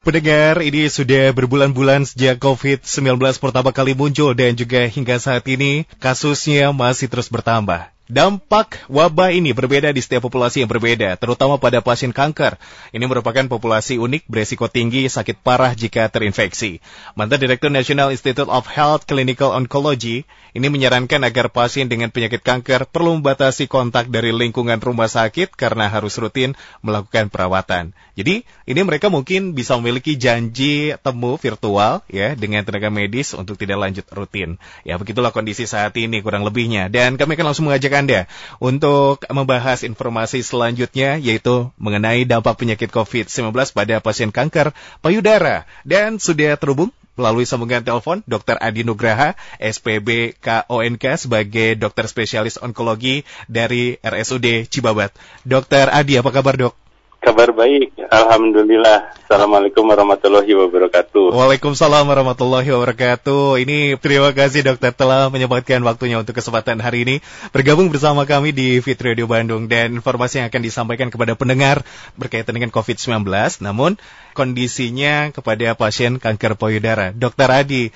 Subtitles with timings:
[0.00, 6.72] Pendengar, ini sudah berbulan-bulan sejak COVID-19 pertama kali muncul dan juga hingga saat ini kasusnya
[6.72, 7.84] masih terus bertambah.
[8.10, 12.58] Dampak wabah ini berbeda di setiap populasi yang berbeda, terutama pada pasien kanker.
[12.90, 16.82] Ini merupakan populasi unik beresiko tinggi sakit parah jika terinfeksi.
[17.14, 20.26] Mantan Direktur National Institute of Health Clinical Oncology
[20.58, 25.86] ini menyarankan agar pasien dengan penyakit kanker perlu membatasi kontak dari lingkungan rumah sakit karena
[25.86, 27.94] harus rutin melakukan perawatan.
[28.18, 33.78] Jadi, ini mereka mungkin bisa memiliki janji temu virtual ya dengan tenaga medis untuk tidak
[33.78, 34.58] lanjut rutin.
[34.82, 36.90] Ya, begitulah kondisi saat ini kurang lebihnya.
[36.90, 38.24] Dan kami akan langsung mengajak anda
[38.56, 44.72] untuk membahas informasi selanjutnya yaitu mengenai dampak penyakit COVID-19 pada pasien kanker
[45.04, 45.68] payudara.
[45.84, 46.88] Dan sudah terhubung
[47.20, 48.56] melalui sambungan telepon Dr.
[48.56, 55.12] Adi Nugraha, SPB KONK sebagai dokter spesialis onkologi dari RSUD Cibabat.
[55.44, 55.92] Dr.
[55.92, 56.89] Adi, apa kabar dok?
[57.20, 59.12] Kabar baik, Alhamdulillah.
[59.28, 61.36] Assalamualaikum warahmatullahi wabarakatuh.
[61.36, 63.60] Waalaikumsalam warahmatullahi wabarakatuh.
[63.60, 67.16] Ini terima kasih dokter telah menyempatkan waktunya untuk kesempatan hari ini
[67.52, 71.84] bergabung bersama kami di Fit Radio Bandung dan informasi yang akan disampaikan kepada pendengar
[72.16, 73.28] berkaitan dengan COVID-19.
[73.60, 74.00] Namun
[74.32, 77.12] kondisinya kepada pasien kanker payudara.
[77.12, 77.92] Dokter Adi,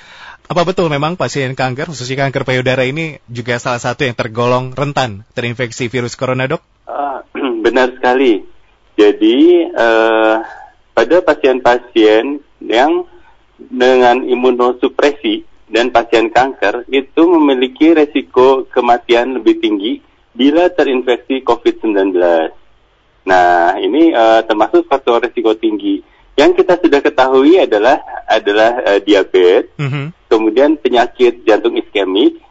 [0.52, 5.24] apa betul memang pasien kanker, khususnya kanker payudara ini juga salah satu yang tergolong rentan
[5.32, 6.60] terinfeksi virus corona, dok?
[6.84, 7.24] Uh,
[7.64, 8.53] benar sekali.
[8.94, 10.36] Jadi uh,
[10.94, 12.92] pada pasien-pasien yang
[13.58, 19.98] dengan imunosupresi dan pasien kanker itu memiliki resiko kematian lebih tinggi
[20.34, 22.14] bila terinfeksi COVID-19.
[23.24, 26.02] Nah, ini uh, termasuk faktor resiko tinggi.
[26.34, 30.06] Yang kita sudah ketahui adalah adalah uh, diabetes, mm -hmm.
[30.26, 32.42] kemudian penyakit jantung iskemik,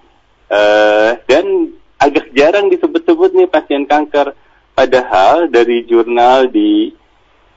[0.48, 4.36] uh, dan agak jarang disebut-sebut nih pasien kanker
[4.74, 6.90] Padahal dari jurnal di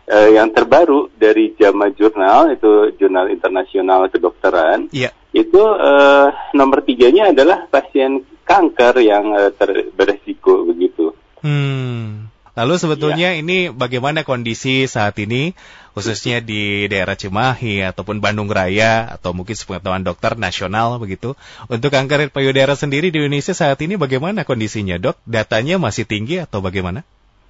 [0.07, 5.11] uh, yang terbaru dari JAMA Jurnal itu jurnal internasional kedokteran, yeah.
[5.33, 11.17] itu uh, nomor tiganya adalah pasien kanker yang uh, ter beresiko begitu.
[11.41, 12.29] Hmm.
[12.57, 13.41] Lalu sebetulnya ya.
[13.45, 15.53] ini bagaimana kondisi saat ini
[15.97, 21.33] khususnya di daerah Cimahi ataupun Bandung Raya atau mungkin sepengetahuan dokter nasional begitu.
[21.73, 25.17] Untuk kanker payudara sendiri di Indonesia saat ini bagaimana kondisinya, Dok?
[25.25, 27.01] Datanya masih tinggi atau bagaimana?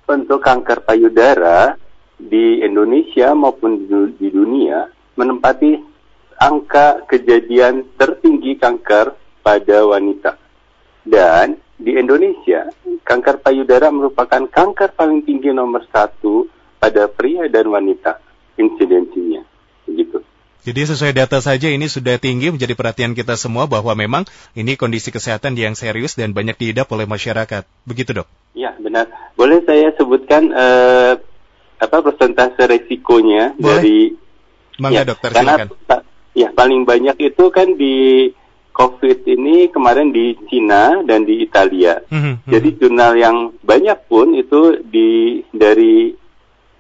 [0.07, 1.75] Untuk kanker payudara
[2.23, 5.83] di Indonesia maupun di dunia menempati
[6.39, 10.39] angka kejadian tertinggi kanker pada wanita.
[11.03, 12.71] Dan di Indonesia,
[13.03, 16.47] kanker payudara merupakan kanker paling tinggi nomor satu
[16.79, 18.26] pada pria dan wanita
[18.57, 19.45] insidensinya.
[19.87, 20.21] Begitu.
[20.67, 24.27] Jadi sesuai data saja ini sudah tinggi menjadi perhatian kita semua bahwa memang
[24.59, 27.63] ini kondisi kesehatan yang serius dan banyak diidap oleh masyarakat.
[27.87, 28.29] Begitu dok?
[28.59, 29.07] Ya benar.
[29.39, 31.15] Boleh saya sebutkan uh,
[31.79, 33.79] apa persentase resikonya Boleh.
[33.79, 33.99] dari
[34.77, 36.03] Mangga ya, dokter karena, silakan.
[36.37, 38.29] Ya paling banyak itu kan di
[38.77, 42.03] COVID ini kemarin di Cina dan di Italia.
[42.13, 42.35] Mm-hmm.
[42.45, 46.13] Jadi jurnal yang banyak pun itu di dari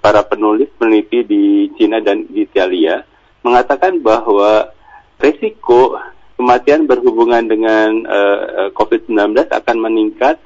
[0.01, 3.03] para penulis peneliti di Cina dan di Italia
[3.43, 4.71] mengatakan bahwa
[5.23, 5.97] resiko
[6.37, 10.37] kematian berhubungan dengan uh, COVID-19 akan meningkat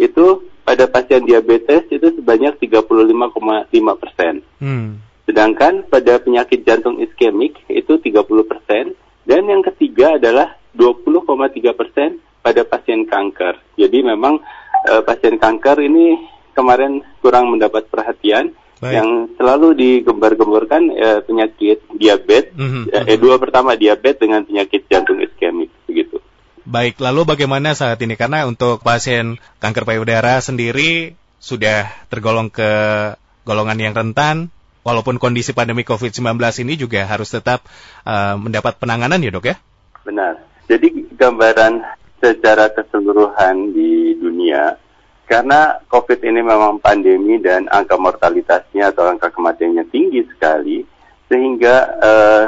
[0.00, 4.34] itu pada pasien diabetes itu sebanyak 35,5 persen.
[4.62, 5.02] Hmm.
[5.26, 8.94] Sedangkan pada penyakit jantung iskemik itu 30 persen.
[9.22, 13.58] Dan yang ketiga adalah 20,3 persen pada pasien kanker.
[13.78, 14.42] Jadi memang
[14.90, 16.18] uh, pasien kanker ini
[16.56, 18.50] kemarin kurang mendapat perhatian.
[18.80, 18.96] Baik.
[18.96, 22.82] Yang selalu digembar-gemborkan uh, penyakit diabetes, mm -hmm.
[23.12, 26.16] eh, dua pertama diabetes dengan penyakit jantung iskemik begitu.
[26.64, 32.70] Baik, lalu bagaimana saat ini karena untuk pasien kanker payudara sendiri sudah tergolong ke
[33.44, 34.48] golongan yang rentan,
[34.80, 37.64] walaupun kondisi pandemi COVID-19 ini juga harus tetap
[38.08, 39.56] uh, mendapat penanganan ya dok ya?
[40.04, 40.40] Benar.
[40.68, 41.84] Jadi gambaran
[42.20, 44.76] secara keseluruhan di dunia,
[45.30, 50.82] karena COVID ini memang pandemi dan angka mortalitasnya atau angka kematiannya tinggi sekali,
[51.30, 52.46] sehingga uh,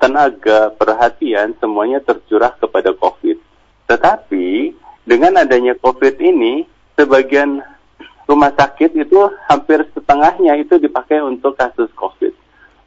[0.00, 3.36] tenaga perhatian semuanya tercurah kepada COVID.
[3.84, 4.72] Tetapi
[5.04, 6.64] dengan adanya COVID ini,
[6.96, 7.60] sebagian
[8.24, 12.32] rumah sakit itu hampir setengahnya itu dipakai untuk kasus COVID.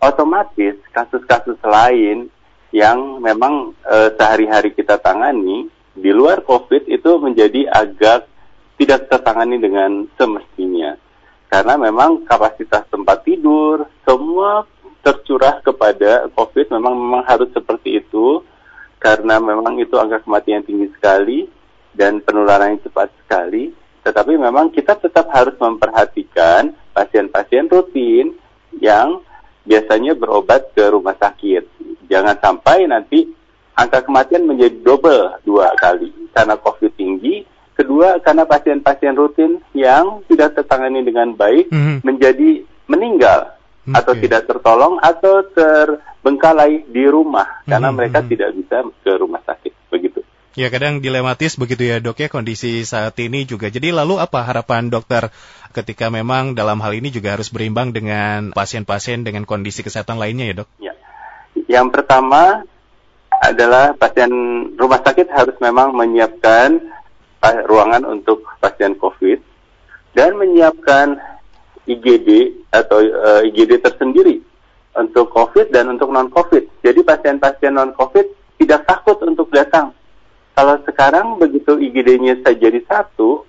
[0.02, 2.34] Otomatis kasus-kasus lain
[2.74, 8.28] yang memang e, sehari-hari kita tangani di luar COVID itu menjadi agak
[8.76, 10.96] tidak tertangani dengan semestinya.
[11.48, 14.68] Karena memang kapasitas tempat tidur, semua
[15.06, 18.42] tercurah kepada COVID memang memang harus seperti itu
[18.98, 21.46] karena memang itu angka kematian tinggi sekali
[21.94, 23.70] dan penularan yang cepat sekali.
[24.02, 28.34] Tetapi memang kita tetap harus memperhatikan pasien-pasien rutin
[28.82, 29.22] yang
[29.66, 31.66] biasanya berobat ke rumah sakit.
[32.10, 33.26] Jangan sampai nanti
[33.74, 37.46] angka kematian menjadi double dua kali karena COVID tinggi.
[37.76, 41.98] Kedua, karena pasien-pasien rutin yang tidak tertangani dengan baik mm -hmm.
[42.08, 43.96] menjadi meninggal okay.
[44.00, 48.32] atau tidak tertolong atau terbengkalai di rumah karena mereka mm -hmm.
[48.32, 49.74] tidak bisa ke rumah sakit.
[49.92, 50.24] Begitu.
[50.56, 53.68] Ya kadang dilematis begitu ya dok ya kondisi saat ini juga.
[53.68, 55.28] Jadi lalu apa harapan dokter
[55.76, 60.56] ketika memang dalam hal ini juga harus berimbang dengan pasien-pasien dengan kondisi kesehatan lainnya ya
[60.64, 60.70] dok?
[60.80, 60.94] Ya.
[61.68, 62.64] Yang pertama
[63.44, 64.32] adalah pasien
[64.80, 66.80] rumah sakit harus memang menyiapkan
[67.66, 69.40] ruangan untuk pasien COVID
[70.16, 71.20] dan menyiapkan
[71.86, 74.42] IGD atau uh, eh, IGD tersendiri
[74.96, 76.82] untuk COVID dan untuk non-COVID.
[76.82, 79.92] Jadi pasien-pasien non-COVID tidak takut untuk datang.
[80.56, 83.44] Kalau sekarang begitu IGD-nya saja jadi satu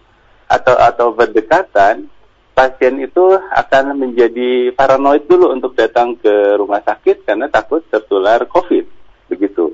[0.50, 2.10] atau atau berdekatan,
[2.50, 8.84] pasien itu akan menjadi paranoid dulu untuk datang ke rumah sakit karena takut tertular COVID.
[9.30, 9.70] Begitu.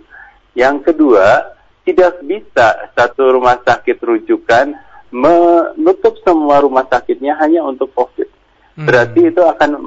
[0.52, 4.74] Yang kedua, tidak bisa satu rumah sakit rujukan
[5.12, 8.28] menutup semua rumah sakitnya hanya untuk COVID.
[8.72, 8.88] Hmm.
[8.88, 9.84] Berarti itu akan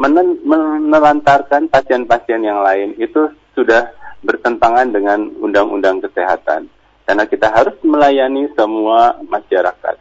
[0.86, 2.94] menelantarkan pasien-pasien yang lain.
[3.02, 3.90] Itu sudah
[4.22, 6.70] bertentangan dengan undang-undang kesehatan.
[7.06, 9.96] Karena kita harus melayani semua masyarakat.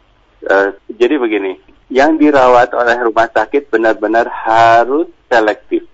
[0.45, 1.57] Uh, jadi begini,
[1.89, 5.85] yang dirawat oleh rumah sakit benar-benar harus selektif.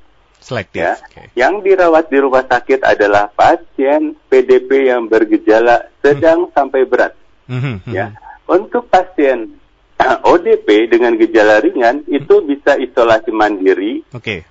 [0.41, 0.81] Selektif.
[0.81, 0.97] Ya.
[0.97, 1.25] Okay.
[1.37, 6.53] Yang dirawat di rumah sakit adalah pasien PDP yang bergejala sedang hmm.
[6.57, 7.13] sampai berat.
[7.45, 7.61] Hmm.
[7.61, 8.09] hmm ya.
[8.09, 8.59] Hmm.
[8.59, 9.55] Untuk pasien
[10.33, 14.01] ODP dengan gejala ringan itu bisa isolasi mandiri.
[14.11, 14.43] Okay.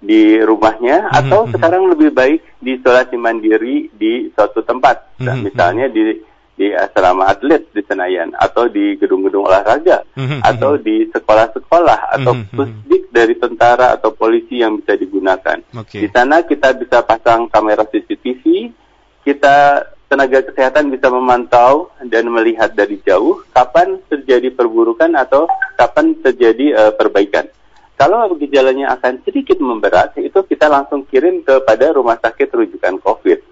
[0.00, 1.18] Di rumahnya hmm.
[1.24, 1.52] atau hmm.
[1.56, 5.16] sekarang lebih baik diisolasi mandiri di suatu tempat.
[5.20, 5.44] Hmm.
[5.44, 6.29] misalnya di
[6.60, 10.44] di asrama atlet di Senayan atau di gedung-gedung olahraga mm-hmm.
[10.44, 12.52] atau di sekolah-sekolah atau mm-hmm.
[12.52, 15.56] pusdik dari tentara atau polisi yang bisa digunakan.
[15.72, 16.04] Okay.
[16.04, 18.76] Di sana kita bisa pasang kamera CCTV,
[19.24, 25.48] kita tenaga kesehatan bisa memantau dan melihat dari jauh kapan terjadi perburukan atau
[25.80, 27.48] kapan terjadi uh, perbaikan.
[27.96, 33.49] Kalau gejalanya akan sedikit memberat, itu kita langsung kirim kepada rumah sakit rujukan COVID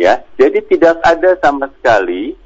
[0.00, 0.22] ya.
[0.36, 2.36] Jadi tidak ada sama sekali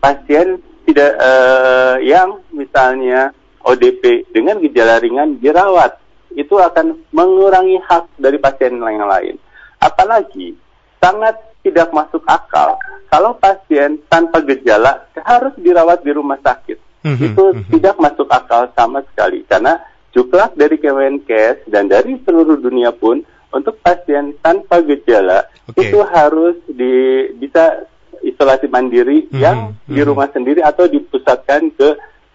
[0.00, 0.58] pasien
[0.88, 3.30] tidak uh, yang misalnya
[3.62, 6.00] ODP dengan gejala ringan dirawat
[6.34, 9.36] itu akan mengurangi hak dari pasien yang lain.
[9.82, 10.56] Apalagi
[11.02, 12.80] sangat tidak masuk akal
[13.12, 16.78] kalau pasien tanpa gejala harus dirawat di rumah sakit.
[17.00, 17.64] Mm -hmm, itu -hmm.
[17.76, 19.80] tidak masuk akal sama sekali karena
[20.12, 25.90] juklak dari Kemenkes dan dari seluruh dunia pun untuk pasien tanpa gejala okay.
[25.90, 27.86] itu harus di bisa
[28.22, 29.40] isolasi mandiri mm -hmm.
[29.42, 29.94] yang mm -hmm.
[29.94, 31.88] di rumah sendiri atau dipusatkan ke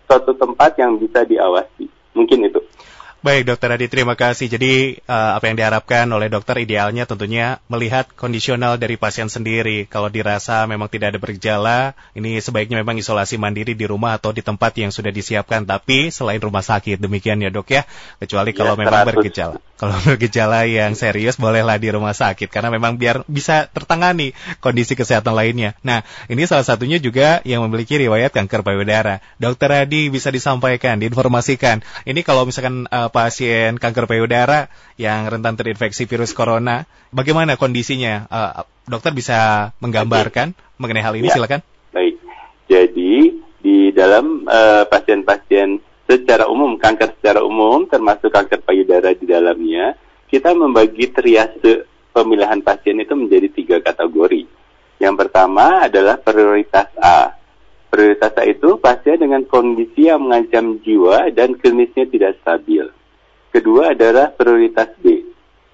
[0.05, 1.89] suatu tempat yang bisa diawasi.
[2.15, 2.61] Mungkin itu.
[3.25, 4.45] Baik dokter Adi, terima kasih.
[4.45, 9.89] Jadi uh, apa yang diharapkan oleh dokter idealnya tentunya melihat kondisional dari pasien sendiri.
[9.89, 14.45] Kalau dirasa memang tidak ada bergejala, ini sebaiknya memang isolasi mandiri di rumah atau di
[14.45, 15.65] tempat yang sudah disiapkan.
[15.65, 17.89] Tapi selain rumah sakit, demikian ya dok ya.
[18.21, 19.57] Kecuali ya, kalau memang bergejala.
[19.73, 25.33] Kalau bergejala yang serius bolehlah di rumah sakit karena memang biar bisa tertangani kondisi kesehatan
[25.33, 25.73] lainnya.
[25.81, 29.17] Nah ini salah satunya juga yang memiliki riwayat kanker payudara.
[29.41, 31.81] Dokter Adi bisa disampaikan, diinformasikan.
[32.05, 34.67] Ini kalau misalkan uh, pasien kanker payudara
[34.99, 36.83] yang rentan terinfeksi virus corona.
[37.15, 38.27] Bagaimana kondisinya?
[38.27, 40.83] Uh, dokter bisa menggambarkan Oke.
[40.83, 41.39] mengenai hal ini, ya.
[41.39, 41.63] silakan.
[41.95, 42.19] Baik.
[42.67, 43.13] Jadi
[43.65, 49.97] di dalam eh, pasien-pasien secara umum kanker secara umum termasuk kanker payudara di dalamnya,
[50.29, 54.45] kita membagi triase pemilihan pasien itu menjadi tiga kategori.
[55.01, 57.35] Yang pertama adalah prioritas A.
[57.89, 62.85] Prioritas A itu pasien dengan kondisi yang mengancam jiwa dan klinisnya tidak stabil.
[63.55, 65.23] Kedua adalah prioritas B.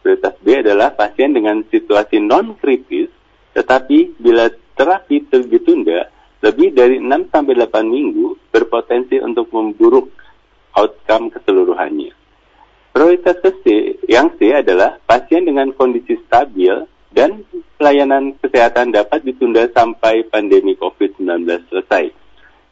[0.06, 3.10] Prioritas B adalah pasien dengan situasi non-kritis,
[3.58, 6.06] tetapi bila terapi ditunda,
[6.46, 10.14] lebih dari 6 sampai 8 minggu berpotensi untuk memburuk
[10.78, 12.14] outcome keseluruhannya.
[12.94, 16.86] Prioritas C, yang C adalah pasien dengan kondisi stabil
[17.18, 17.42] dan
[17.82, 22.14] pelayanan kesehatan dapat ditunda sampai pandemi COVID-19 selesai.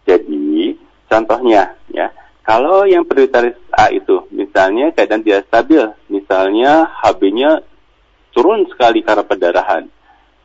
[0.05, 0.77] Jadi,
[1.09, 2.13] contohnya ya,
[2.43, 7.61] kalau yang prioritas A itu, misalnya keadaan tidak stabil, misalnya HB-nya
[8.33, 9.83] turun sekali karena perdarahan,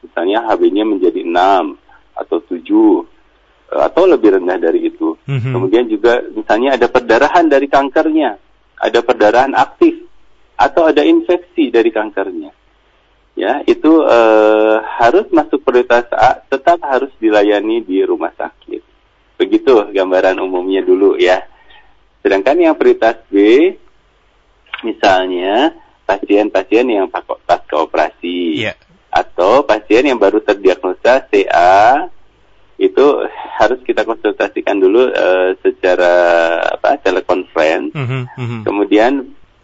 [0.04, 1.80] misalnya HB-nya menjadi 6
[2.14, 5.16] atau 7 eh, atau lebih rendah dari itu.
[5.24, 5.52] Mm-hmm.
[5.56, 8.36] Kemudian juga misalnya ada perdarahan dari kankernya,
[8.78, 10.04] ada perdarahan aktif
[10.54, 12.52] atau ada infeksi dari kankernya.
[13.34, 18.78] Ya, itu uh, harus masuk prioritas A, tetap harus dilayani di rumah sakit.
[19.34, 21.42] Begitu gambaran umumnya dulu ya.
[22.24, 23.36] Sedangkan yang prioritas B,
[24.80, 25.76] misalnya
[26.08, 28.76] pasien-pasien yang pasca operasi yeah.
[29.12, 32.08] atau pasien yang baru terdiagnosa CA
[32.80, 33.04] itu
[33.60, 36.12] harus kita konsultasikan dulu uh, secara
[36.74, 37.92] apa telekonferensi.
[37.92, 38.60] Mm -hmm, mm -hmm.
[38.64, 39.12] Kemudian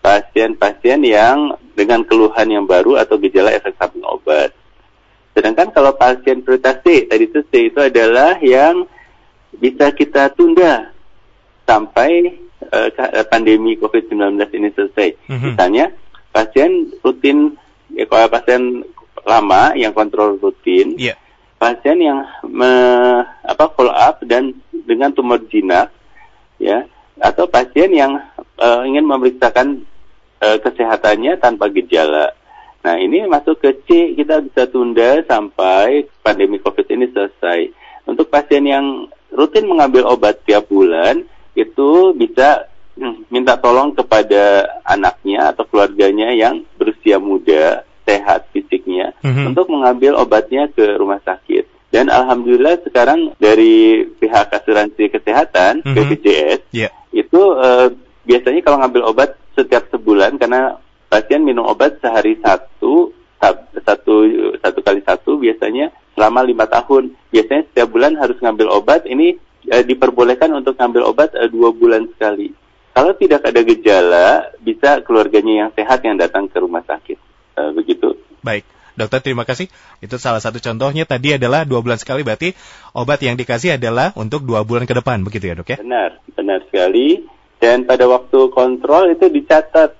[0.04, 4.52] pasien-pasien yang dengan keluhan yang baru atau gejala efek samping obat.
[5.32, 8.84] Sedangkan kalau pasien prioritas C, tadi itu C itu adalah yang
[9.56, 10.92] bisa kita tunda
[11.68, 12.38] sampai
[12.68, 15.08] uh, pandemi COVID-19 ini selesai.
[15.28, 15.44] Mm -hmm.
[15.52, 15.86] Misalnya
[16.30, 16.70] pasien
[17.02, 17.56] rutin,
[17.94, 18.84] ya, kalau pasien
[19.24, 21.16] lama yang kontrol rutin, yeah.
[21.60, 22.70] pasien yang me,
[23.44, 25.92] apa follow up dan dengan tumor jinak,
[26.56, 26.86] ya,
[27.20, 28.16] atau pasien yang
[28.56, 29.84] uh, ingin memeriksakan
[30.40, 32.32] uh, kesehatannya tanpa gejala.
[32.80, 37.68] Nah ini masuk ke C kita bisa tunda sampai pandemi COVID ini selesai.
[38.08, 45.50] Untuk pasien yang rutin mengambil obat tiap bulan itu bisa hmm, minta tolong kepada anaknya
[45.54, 49.54] atau keluarganya yang berusia muda, sehat fisiknya, mm-hmm.
[49.54, 51.66] untuk mengambil obatnya ke rumah sakit.
[51.90, 55.94] Dan alhamdulillah sekarang dari pihak asuransi kesehatan mm-hmm.
[55.94, 56.90] BPJS yeah.
[57.10, 57.90] itu uh,
[58.22, 60.78] biasanya kalau ngambil obat setiap sebulan karena
[61.10, 63.10] pasien minum obat sehari satu
[63.82, 64.14] satu
[64.62, 67.16] satu kali satu biasanya selama lima tahun.
[67.34, 69.02] Biasanya setiap bulan harus ngambil obat.
[69.08, 69.34] Ini
[69.66, 72.52] e, diperbolehkan untuk ngambil obat e, dua bulan sekali.
[72.90, 77.18] Kalau tidak ada gejala, bisa keluarganya yang sehat yang datang ke rumah sakit.
[77.56, 78.16] E, begitu.
[78.42, 78.66] Baik.
[78.98, 79.70] Dokter, terima kasih.
[80.02, 82.52] Itu salah satu contohnya tadi adalah dua bulan sekali, berarti
[82.92, 85.78] obat yang dikasih adalah untuk dua bulan ke depan, begitu ya dok ya?
[85.80, 87.24] Benar, benar sekali.
[87.56, 89.96] Dan pada waktu kontrol itu dicatat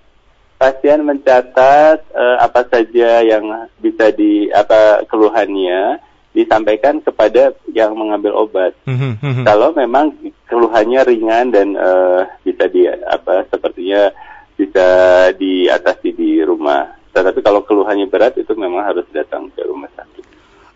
[0.61, 3.49] pasien mencatat uh, apa saja yang
[3.81, 8.73] bisa di apa keluhannya disampaikan kepada yang mengambil obat.
[8.87, 9.43] Mm-hmm.
[9.43, 10.15] Kalau memang
[10.47, 14.15] keluhannya ringan dan uh, bisa di apa sepertinya
[14.55, 14.89] bisa
[15.35, 16.95] diatasi di rumah.
[17.11, 20.23] Tetapi kalau keluhannya berat itu memang harus datang ke rumah sakit.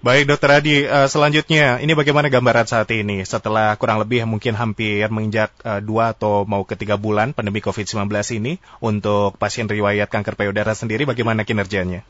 [0.04, 5.08] Baik, Dokter Adi, uh, selanjutnya ini bagaimana gambaran saat ini setelah kurang lebih mungkin hampir
[5.08, 10.36] menginjak uh, dua atau mau ke tiga bulan pandemi COVID-19 ini untuk pasien riwayat kanker
[10.36, 12.04] payudara sendiri, bagaimana kinerjanya?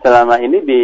[0.00, 0.82] Selama ini di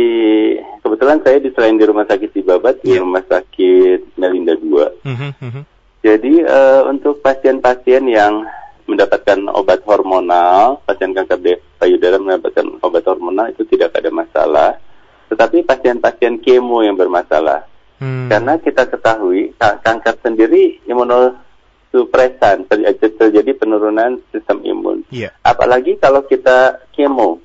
[0.84, 2.84] kebetulan saya di selain di rumah sakit di Babat, yeah.
[2.84, 5.08] di rumah sakit Melinda 2.
[5.08, 5.62] Mm -hmm,
[6.04, 8.44] Jadi uh, untuk pasien-pasien yang
[8.86, 11.40] mendapatkan obat hormonal, pasien kanker
[11.80, 14.78] payudara mendapatkan obat hormonal itu tidak ada masalah
[15.26, 17.66] tetapi pasien-pasien kemo yang bermasalah.
[17.98, 18.28] Hmm.
[18.28, 25.02] Karena kita ketahui kanker sendiri imunosupresan terjadi penurunan sistem imun.
[25.10, 25.34] Yeah.
[25.42, 27.42] Apalagi kalau kita kemo.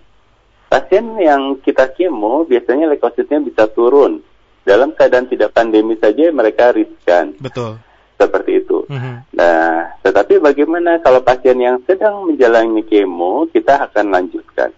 [0.71, 4.23] Pasien yang kita kemo biasanya leukositnya bisa turun.
[4.63, 7.35] Dalam keadaan tidak pandemi saja mereka riskan.
[7.43, 7.75] Betul.
[8.15, 8.85] Seperti itu.
[8.87, 9.15] Mm -hmm.
[9.35, 14.71] Nah, tetapi bagaimana kalau pasien yang sedang menjalani kemo, kita akan lanjutkan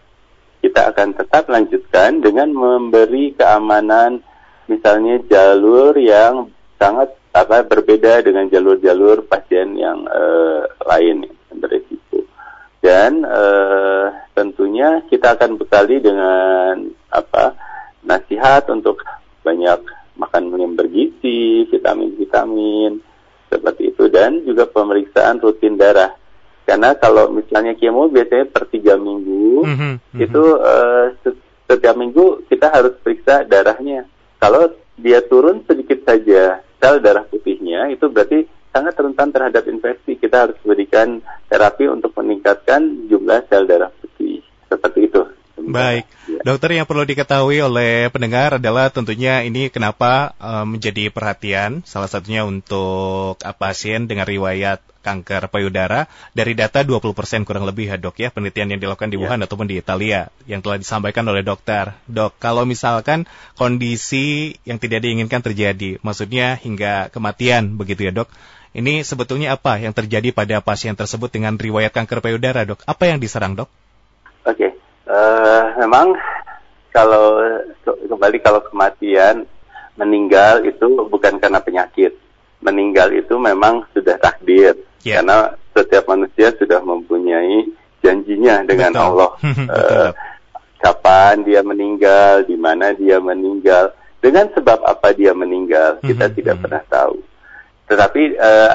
[0.63, 4.23] kita akan tetap lanjutkan dengan memberi keamanan
[4.71, 6.47] misalnya jalur yang
[6.79, 11.99] sangat apa berbeda dengan jalur-jalur pasien yang uh, lain yang beresiko.
[12.83, 17.55] Dan uh, tentunya kita akan bekali dengan apa
[18.03, 18.99] nasihat untuk
[19.39, 19.79] banyak
[20.19, 22.99] makan yang bergizi, vitamin-vitamin
[23.47, 26.11] seperti itu dan juga pemeriksaan rutin darah
[26.63, 29.93] karena kalau misalnya kemo biasanya per tiga minggu, mm -hmm.
[30.15, 31.11] itu uh,
[31.67, 34.07] setiap minggu kita harus periksa darahnya.
[34.39, 40.17] Kalau dia turun sedikit saja sel darah putihnya, itu berarti sangat rentan terhadap infeksi.
[40.17, 44.41] Kita harus berikan terapi untuk meningkatkan jumlah sel darah putih.
[44.67, 45.21] Seperti itu.
[45.63, 46.43] Baik, ya.
[46.43, 52.43] dokter yang perlu diketahui oleh pendengar adalah tentunya ini kenapa uh, menjadi perhatian, salah satunya
[52.43, 57.11] untuk uh, pasien dengan riwayat kanker payudara dari data 20%
[57.43, 59.21] kurang lebih ya dok ya penelitian yang dilakukan di ya.
[59.27, 59.45] Wuhan ya.
[59.45, 61.95] ataupun di Italia yang telah disampaikan oleh dokter.
[62.07, 63.27] Dok, kalau misalkan
[63.59, 68.31] kondisi yang tidak diinginkan terjadi, maksudnya hingga kematian begitu ya dok,
[68.73, 72.81] ini sebetulnya apa yang terjadi pada pasien tersebut dengan riwayat kanker payudara dok?
[72.89, 73.69] Apa yang diserang dok?
[74.43, 74.71] Oke, okay.
[75.05, 76.17] Uh, memang
[76.89, 77.37] kalau
[77.85, 79.45] kembali kalau kematian
[79.93, 82.17] meninggal itu bukan karena penyakit.
[82.63, 84.79] Meninggal itu memang sudah takdir.
[85.03, 85.19] Yeah.
[85.21, 87.67] Karena setiap manusia sudah mempunyai
[88.01, 89.05] janjinya dengan Betul.
[89.05, 89.29] Allah.
[89.77, 90.09] uh,
[90.83, 96.37] kapan dia meninggal, di mana dia meninggal, dengan sebab apa dia meninggal, kita mm-hmm.
[96.43, 97.15] tidak pernah tahu.
[97.93, 98.73] Tetapi uh,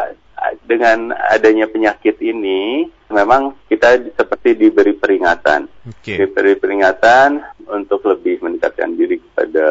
[0.62, 6.22] dengan adanya penyakit ini, memang kita seperti diberi peringatan, okay.
[6.22, 9.66] diberi peringatan untuk lebih mendekatkan diri kepada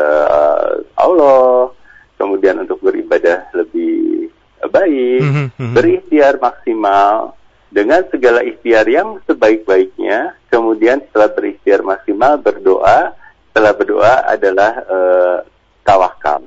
[0.99, 1.71] Allah,
[2.19, 4.27] kemudian untuk beribadah lebih
[4.67, 5.71] baik, mm -hmm.
[5.71, 7.37] berikhtiar maksimal
[7.71, 13.13] dengan segala ikhtiar yang sebaik-baiknya kemudian setelah berikhtiar maksimal berdoa,
[13.51, 15.37] setelah berdoa adalah uh,
[15.83, 16.43] tawakal.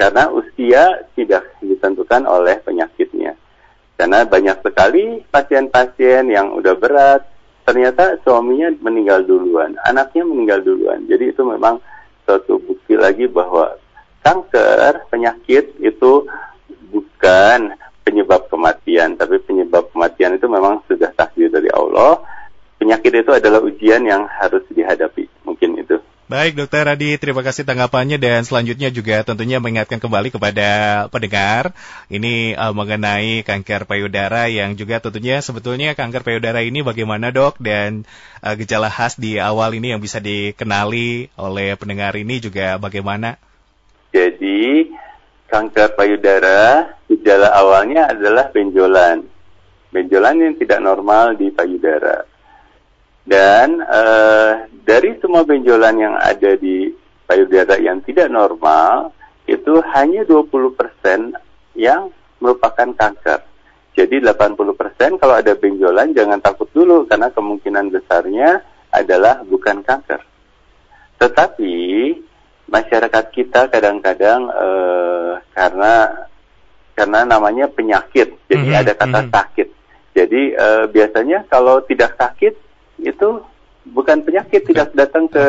[0.00, 3.36] Karena usia tidak ditentukan oleh penyakitnya.
[4.00, 7.28] Karena banyak sekali pasien-pasien yang udah berat,
[7.68, 11.04] ternyata suaminya meninggal duluan, anaknya meninggal duluan.
[11.04, 11.84] Jadi itu memang
[12.24, 13.76] suatu bukti lagi bahwa
[14.24, 16.24] kanker, penyakit itu
[16.88, 22.24] bukan penyebab kematian, tapi penyebab kematian itu memang sudah takdir dari Allah.
[22.80, 25.19] Penyakit itu adalah ujian yang harus dihadapi.
[26.30, 30.70] Baik, Dokter Adi, terima kasih tanggapannya dan selanjutnya juga tentunya mengingatkan kembali kepada
[31.10, 31.74] pendengar
[32.06, 38.06] ini uh, mengenai kanker payudara yang juga tentunya sebetulnya kanker payudara ini bagaimana dok dan
[38.46, 43.34] uh, gejala khas di awal ini yang bisa dikenali oleh pendengar ini juga bagaimana?
[44.14, 44.86] Jadi
[45.50, 49.26] kanker payudara gejala awalnya adalah benjolan,
[49.90, 52.29] benjolan yang tidak normal di payudara.
[53.30, 56.90] Dan uh, dari semua benjolan yang ada di
[57.30, 59.14] payudara yang tidak normal,
[59.46, 61.38] itu hanya 20%
[61.78, 62.10] yang
[62.42, 63.46] merupakan kanker.
[63.94, 70.26] Jadi 80% kalau ada benjolan jangan takut dulu karena kemungkinan besarnya adalah bukan kanker.
[71.22, 71.74] Tetapi
[72.66, 76.26] masyarakat kita kadang-kadang uh, karena
[76.98, 79.30] karena namanya penyakit, jadi mm -hmm, ada kata -hmm.
[79.30, 79.68] sakit.
[80.18, 82.69] Jadi uh, biasanya kalau tidak sakit
[83.02, 83.42] itu
[83.86, 85.44] bukan penyakit tidak datang ke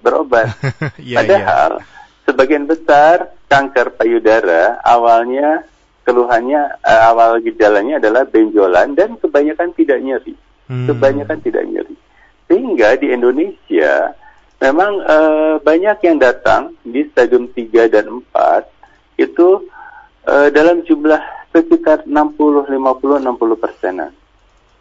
[0.00, 0.52] berobat.
[1.00, 2.24] yeah, Padahal yeah.
[2.24, 5.64] sebagian besar kanker payudara awalnya
[6.08, 10.34] keluhannya uh, awal gejalanya adalah benjolan dan kebanyakan tidak nyeri.
[10.68, 10.88] Hmm.
[10.88, 11.96] Kebanyakan tidak nyeri.
[12.48, 14.16] Sehingga di Indonesia
[14.56, 19.68] memang uh, banyak yang datang di stadium 3 dan 4 itu
[20.24, 21.20] uh, dalam jumlah
[21.52, 24.12] sekitar 60 50 60 persenan.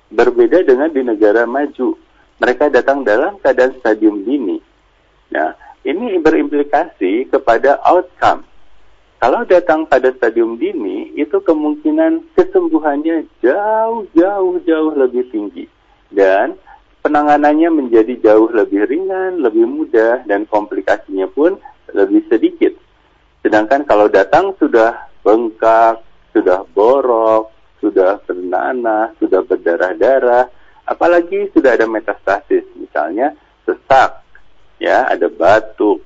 [0.08, 1.98] Berbeda dengan di negara maju
[2.38, 4.62] mereka datang dalam keadaan stadium dini.
[5.34, 8.46] Nah, ini berimplikasi kepada outcome.
[9.18, 15.66] Kalau datang pada stadium dini, itu kemungkinan kesembuhannya jauh, jauh, jauh lebih tinggi.
[16.14, 16.54] Dan
[17.02, 21.58] penanganannya menjadi jauh lebih ringan, lebih mudah, dan komplikasinya pun
[21.98, 22.78] lebih sedikit.
[23.42, 25.98] Sedangkan kalau datang sudah bengkak,
[26.38, 30.50] sudah borok, sudah bernanah, sudah berdarah-darah,
[30.88, 33.36] Apalagi sudah ada metastasis, misalnya
[33.68, 34.24] sesak,
[34.80, 36.00] ya, ada batuk,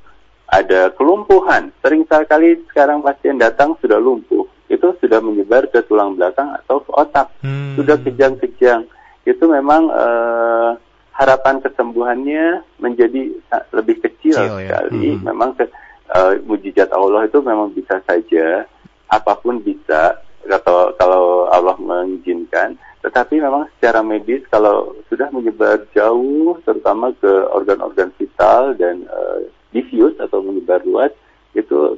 [0.49, 1.69] ada kelumpuhan.
[1.85, 6.91] Sering sekali sekarang pasien datang sudah lumpuh, itu sudah menyebar ke tulang belakang atau ke
[6.97, 7.77] otak, hmm.
[7.77, 8.89] sudah kejang-kejang.
[9.21, 10.73] Itu memang uh,
[11.13, 13.37] harapan kesembuhannya menjadi
[13.77, 14.81] lebih kecil, kecil ya?
[14.81, 15.13] sekali.
[15.13, 15.29] Hmm.
[15.29, 15.69] Memang ke,
[16.09, 18.65] uh, mujizat Allah itu memang bisa saja,
[19.13, 26.53] apa pun bisa atau kalau Allah mengizinkan tetapi memang secara medis kalau sudah menyebar jauh,
[26.61, 29.41] terutama ke organ-organ vital dan uh,
[29.73, 31.09] diffuse atau menyebar luas,
[31.57, 31.97] itu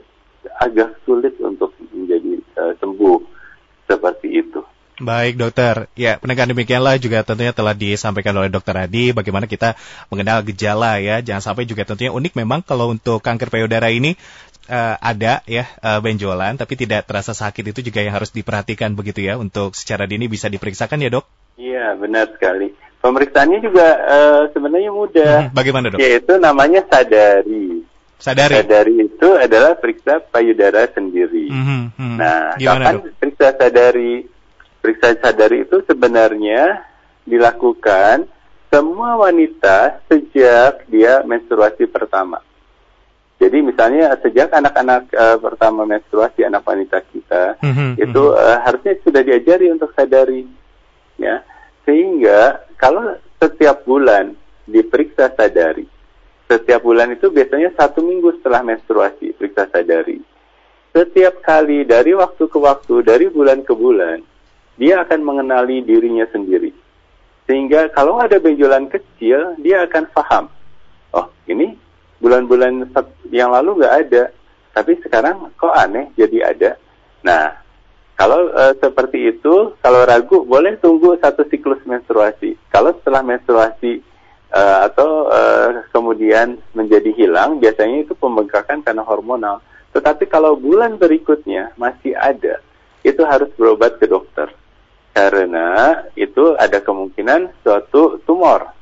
[0.63, 3.19] agak sulit untuk menjadi uh, sembuh
[3.84, 4.63] seperti itu.
[5.03, 9.75] Baik dokter, ya pendengar demikianlah juga tentunya telah disampaikan oleh dokter Adi bagaimana kita
[10.08, 11.19] mengenal gejala ya.
[11.19, 14.15] Jangan sampai juga tentunya unik memang kalau untuk kanker payudara ini
[14.69, 19.23] uh, ada ya uh, benjolan tapi tidak terasa sakit itu juga yang harus diperhatikan begitu
[19.23, 21.26] ya untuk secara dini bisa diperiksakan ya dok?
[21.60, 22.73] Iya benar sekali.
[23.04, 25.36] Pemeriksaannya juga uh, sebenarnya mudah.
[25.47, 25.99] Hmm, bagaimana dok?
[25.99, 27.84] Yaitu namanya sadari.
[28.15, 28.56] Sadari.
[28.63, 31.52] Sadari itu adalah periksa payudara sendiri.
[31.52, 32.15] Hmm, hmm.
[32.15, 33.04] Nah, Gimana, kapan dok?
[33.19, 34.13] periksa sadari?
[34.80, 36.63] Periksa sadari itu sebenarnya
[37.28, 38.28] dilakukan
[38.71, 42.39] semua wanita sejak dia menstruasi pertama.
[43.43, 49.19] Jadi misalnya sejak anak-anak uh, pertama menstruasi anak wanita kita mm-hmm, itu uh, harusnya sudah
[49.19, 50.47] diajari untuk sadari,
[51.19, 51.43] ya
[51.84, 54.32] sehingga kalau setiap bulan
[54.63, 55.84] diperiksa sadari,
[56.47, 60.23] setiap bulan itu biasanya satu minggu setelah menstruasi periksa sadari.
[60.95, 64.23] Setiap kali dari waktu ke waktu, dari bulan ke bulan,
[64.79, 66.71] dia akan mengenali dirinya sendiri.
[67.43, 70.45] Sehingga kalau ada benjolan kecil, dia akan paham.
[71.12, 71.75] Oh, ini
[72.23, 72.88] bulan-bulan
[73.36, 74.23] yang lalu nggak ada,
[74.71, 76.71] tapi sekarang kok aneh jadi ada.
[77.27, 77.51] Nah,
[78.15, 82.55] kalau e, seperti itu, kalau ragu boleh tunggu satu siklus menstruasi.
[82.71, 83.99] Kalau setelah menstruasi
[84.47, 85.41] e, atau e,
[85.91, 89.59] kemudian menjadi hilang, biasanya itu pembengkakan karena hormonal.
[89.91, 92.63] Tetapi kalau bulan berikutnya masih ada,
[93.03, 94.47] itu harus berobat ke dokter.
[95.13, 98.73] Karena itu ada kemungkinan suatu tumor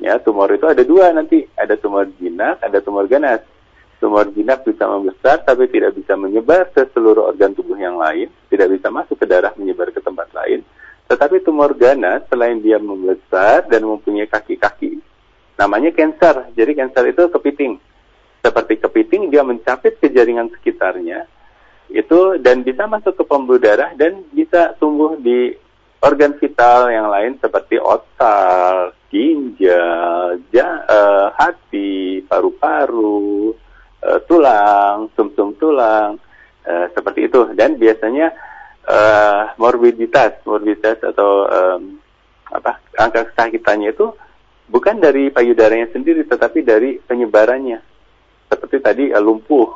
[0.00, 3.44] Ya, tumor itu ada dua nanti, ada tumor jinak, ada tumor ganas.
[4.00, 8.72] Tumor jinak bisa membesar tapi tidak bisa menyebar ke seluruh organ tubuh yang lain, tidak
[8.72, 10.64] bisa masuk ke darah menyebar ke tempat lain.
[11.04, 15.04] Tetapi tumor ganas selain dia membesar dan mempunyai kaki-kaki
[15.60, 16.48] namanya cancer.
[16.56, 17.76] Jadi cancer itu kepiting.
[18.40, 21.28] Seperti kepiting dia mencapit ke jaringan sekitarnya
[21.90, 25.52] itu dan bisa masuk ke pembuluh darah dan bisa tumbuh di
[26.00, 33.52] organ vital yang lain seperti otak, ginjal, ja, uh, hati, paru-paru,
[34.00, 36.16] uh, tulang, sumsum -sum tulang,
[36.64, 37.52] uh, seperti itu.
[37.52, 38.32] Dan biasanya
[38.88, 42.00] uh, morbiditas, morbiditas atau um,
[42.50, 44.10] apa angka kesakitannya itu
[44.72, 47.78] bukan dari payudaranya sendiri, tetapi dari penyebarannya.
[48.48, 49.68] Seperti tadi uh, lumpuh,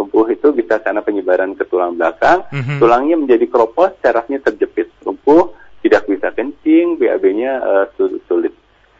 [0.00, 2.78] lumpuh itu bisa karena penyebaran ke tulang belakang, mm -hmm.
[2.80, 4.88] tulangnya menjadi keropos, sarafnya terjepit.
[5.04, 7.86] Lumpuh tidak bisa kencing, BAB-nya uh,
[8.26, 8.50] sulit.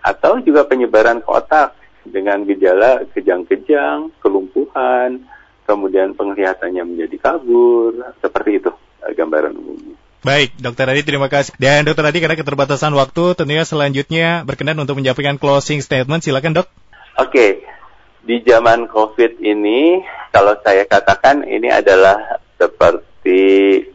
[0.07, 1.75] Atau juga penyebaran ke otak
[2.07, 5.27] dengan gejala kejang-kejang, kelumpuhan,
[5.67, 9.99] kemudian penglihatannya menjadi kabur, seperti itu uh, gambaran umumnya.
[10.23, 11.55] Baik, Dokter Adi terima kasih.
[11.59, 16.23] Dan Dokter Adi karena keterbatasan waktu, tentunya selanjutnya berkenan untuk menyampaikan closing statement.
[16.23, 16.67] Silakan dok.
[17.19, 17.51] Oke, okay.
[18.27, 20.03] di zaman COVID ini,
[20.35, 23.39] kalau saya katakan ini adalah seperti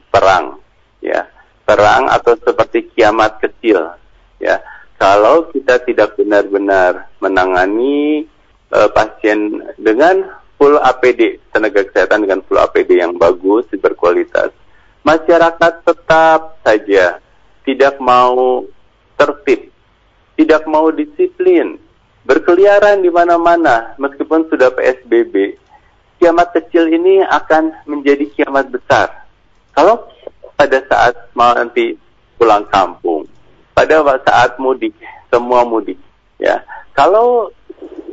[0.07, 0.59] perang,
[1.03, 1.27] ya
[1.71, 3.95] perang atau seperti kiamat kecil
[4.43, 4.59] ya.
[4.99, 8.27] Kalau kita tidak benar-benar menangani
[8.75, 10.27] uh, pasien dengan
[10.59, 14.53] full APD tenaga kesehatan dengan full APD yang bagus berkualitas
[15.01, 17.17] masyarakat tetap saja
[17.65, 18.61] tidak mau
[19.17, 19.73] tertib
[20.37, 21.81] tidak mau disiplin
[22.29, 25.57] berkeliaran di mana-mana meskipun sudah PSBB
[26.21, 29.25] kiamat kecil ini akan menjadi kiamat besar.
[29.73, 30.05] Kalau
[30.61, 31.97] pada saat mau nanti
[32.37, 33.25] pulang kampung,
[33.73, 34.93] pada saat mudik,
[35.33, 35.97] semua mudik,
[36.37, 36.61] ya.
[36.93, 37.49] Kalau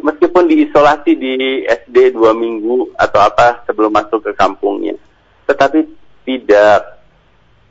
[0.01, 1.33] meskipun diisolasi di
[1.69, 4.97] SD dua minggu atau apa sebelum masuk ke kampungnya,
[5.45, 5.85] tetapi
[6.25, 7.05] tidak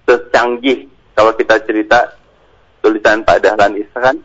[0.06, 0.86] secanggih
[1.18, 2.14] kalau kita cerita
[2.86, 4.22] tulisan Pak Dahlan Iskan,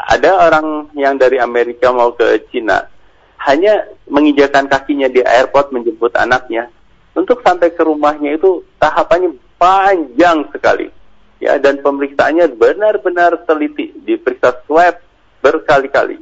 [0.00, 2.88] ada orang yang dari Amerika mau ke Cina,
[3.36, 6.72] hanya menginjakan kakinya di airport menjemput anaknya,
[7.12, 10.92] untuk sampai ke rumahnya itu tahapannya panjang sekali.
[11.40, 15.00] Ya, dan pemeriksaannya benar-benar teliti, diperiksa swab
[15.40, 16.20] berkali-kali.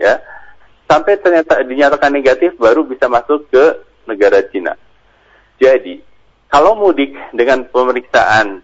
[0.00, 0.20] Ya,
[0.88, 3.64] sampai ternyata dinyatakan negatif baru bisa masuk ke
[4.08, 4.76] negara Cina.
[5.60, 6.00] Jadi,
[6.48, 8.60] kalau mudik dengan pemeriksaan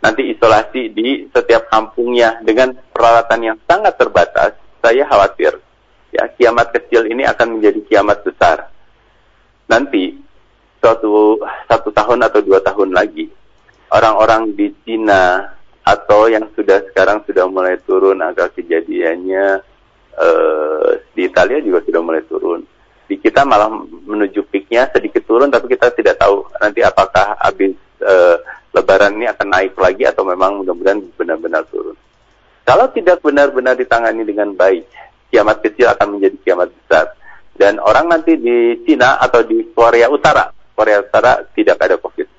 [0.00, 5.58] nanti isolasi di setiap kampungnya dengan peralatan yang sangat terbatas, saya khawatir
[6.14, 8.72] ya kiamat kecil ini akan menjadi kiamat besar.
[9.68, 10.16] Nanti
[10.80, 13.26] suatu satu tahun atau dua tahun lagi
[13.90, 15.54] orang-orang di Cina
[15.86, 19.62] atau yang sudah sekarang sudah mulai turun angka kejadiannya
[20.18, 22.66] uh, di Italia juga sudah mulai turun.
[23.06, 23.70] Di kita malah
[24.02, 28.42] menuju peaknya sedikit turun, tapi kita tidak tahu nanti apakah habis uh,
[28.76, 31.96] Lebaran ini akan naik lagi atau memang mudah-mudahan benar-benar turun.
[32.60, 34.84] Kalau tidak benar-benar ditangani dengan baik,
[35.32, 37.16] kiamat kecil akan menjadi kiamat besar.
[37.56, 42.35] Dan orang nanti di Cina atau di Korea Utara, Korea Utara tidak ada COVID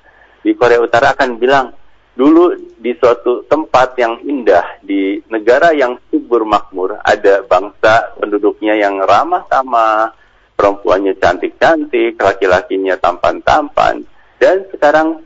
[0.48, 1.76] di Korea Utara akan bilang
[2.16, 8.96] dulu di suatu tempat yang indah di negara yang subur makmur ada bangsa penduduknya yang
[9.04, 10.16] ramah tamah
[10.56, 14.08] perempuannya cantik-cantik laki-lakinya tampan-tampan
[14.40, 15.20] dan sekarang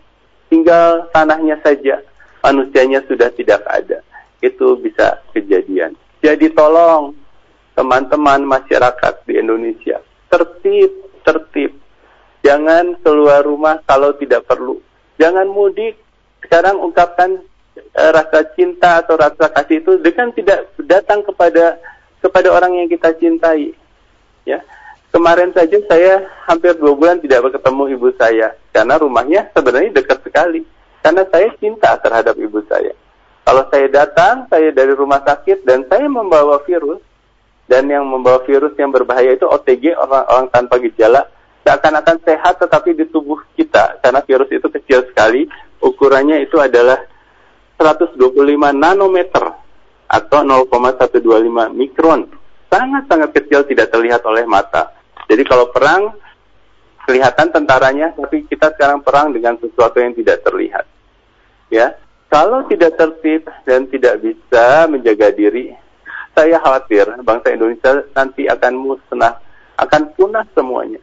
[0.50, 2.02] tinggal tanahnya saja
[2.42, 4.02] manusianya sudah tidak ada.
[4.42, 5.94] Itu bisa kejadian.
[6.18, 7.14] Jadi tolong
[7.78, 10.90] teman-teman masyarakat di Indonesia tertib
[11.22, 11.72] tertib.
[12.42, 14.82] Jangan keluar rumah kalau tidak perlu
[15.16, 15.98] jangan mudik.
[16.42, 17.38] Sekarang ungkapkan
[17.76, 21.78] uh, rasa cinta atau rasa kasih itu dengan tidak datang kepada
[22.22, 23.74] kepada orang yang kita cintai.
[24.42, 24.58] Ya,
[25.14, 30.62] kemarin saja saya hampir dua bulan tidak bertemu ibu saya karena rumahnya sebenarnya dekat sekali.
[31.02, 32.94] Karena saya cinta terhadap ibu saya.
[33.42, 37.02] Kalau saya datang, saya dari rumah sakit dan saya membawa virus
[37.66, 41.26] dan yang membawa virus yang berbahaya itu OTG orang-orang tanpa gejala
[41.62, 45.46] seakan-akan sehat tetapi di tubuh kita karena virus itu kecil sekali
[45.78, 46.98] ukurannya itu adalah
[47.78, 48.18] 125
[48.74, 49.44] nanometer
[50.06, 52.28] atau 0,125 mikron.
[52.68, 54.92] Sangat-sangat kecil tidak terlihat oleh mata.
[55.26, 56.14] Jadi kalau perang
[57.04, 60.86] kelihatan tentaranya tapi kita sekarang perang dengan sesuatu yang tidak terlihat.
[61.72, 61.98] Ya
[62.32, 65.76] kalau tidak tertib dan tidak bisa menjaga diri
[66.32, 69.36] saya khawatir bangsa Indonesia nanti akan musnah
[69.76, 71.00] akan punah semuanya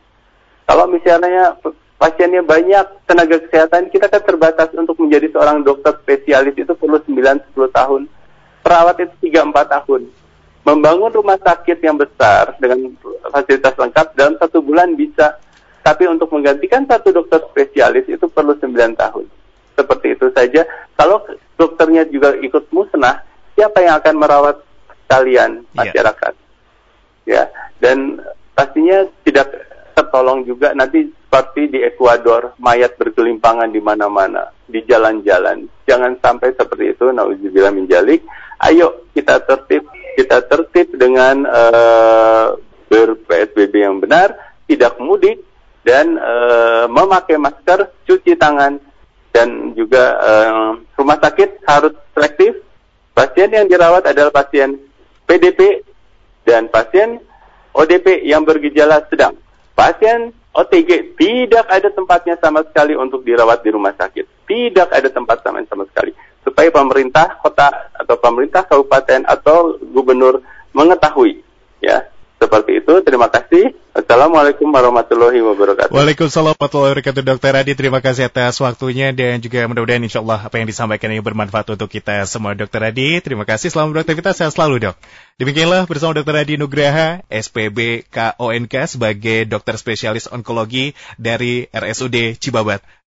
[0.69, 1.57] kalau misalnya
[1.97, 7.57] pasiennya banyak, tenaga kesehatan kita kan terbatas untuk menjadi seorang dokter spesialis itu perlu 9-10
[7.73, 8.05] tahun.
[8.61, 10.01] Perawat itu 3-4 tahun.
[10.69, 12.93] Membangun rumah sakit yang besar dengan
[13.33, 15.41] fasilitas lengkap dalam satu bulan bisa.
[15.81, 19.25] Tapi untuk menggantikan satu dokter spesialis itu perlu 9 tahun.
[19.73, 20.69] Seperti itu saja.
[20.93, 21.25] Kalau
[21.57, 23.25] dokternya juga ikut musnah,
[23.57, 24.61] siapa yang akan merawat
[25.09, 25.73] kalian, iya.
[25.73, 26.33] masyarakat?
[27.25, 27.49] Yeah.
[27.49, 28.21] ya dan
[28.53, 29.49] pastinya tidak
[29.99, 35.67] tertolong juga nanti seperti di Ekuador mayat berkelimpangan di mana-mana di jalan-jalan.
[35.83, 38.23] Jangan sampai seperti itu nauzubillah minjalik
[38.63, 39.83] ayo kita tertib
[40.15, 42.55] kita tertib dengan uh,
[42.87, 44.35] ber PSBB yang benar
[44.71, 45.43] tidak mudik
[45.83, 48.79] dan uh, memakai masker cuci tangan
[49.35, 52.55] dan juga uh, rumah sakit harus selektif.
[53.13, 54.79] Pasien yang dirawat adalah pasien
[55.27, 55.83] PDP
[56.47, 57.19] dan pasien
[57.75, 59.35] ODP yang bergejala sedang
[59.79, 64.43] pasien OTG tidak ada tempatnya sama sekali untuk dirawat di rumah sakit.
[64.43, 66.11] Tidak ada tempat sama sama sekali.
[66.43, 70.43] Supaya pemerintah kota atau pemerintah kabupaten atau gubernur
[70.75, 71.39] mengetahui
[71.79, 72.03] ya
[72.39, 72.93] seperti itu.
[73.03, 73.75] Terima kasih.
[73.89, 75.91] Assalamualaikum warahmatullahi wabarakatuh.
[75.91, 77.21] Waalaikumsalam warahmatullahi wabarakatuh.
[77.21, 81.19] Dokter Adi, terima kasih atas waktunya dan juga mudah-mudahan insya Allah apa yang disampaikan ini
[81.19, 82.55] bermanfaat untuk kita semua.
[82.55, 83.67] Dokter Adi, terima kasih.
[83.67, 84.39] Selamat beraktivitas.
[84.39, 84.95] Sehat selalu dok.
[85.35, 92.79] Demikianlah bersama Dokter Adi Nugraha, SPB KONK sebagai dokter spesialis onkologi dari RSUD Cibabat.